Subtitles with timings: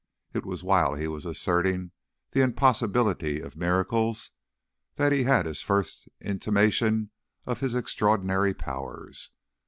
[0.33, 1.91] It was while he was asserting
[2.31, 4.31] the impossibility of miracles
[4.95, 7.11] that he had his first intimation
[7.45, 9.29] of his extraordinary powers.